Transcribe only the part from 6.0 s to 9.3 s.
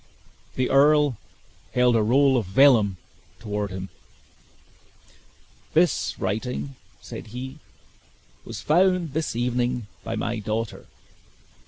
writing," said he, "was found